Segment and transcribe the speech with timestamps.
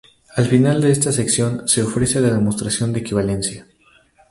[0.35, 3.67] Al final de esta sección se ofrece la demostración de equivalencia.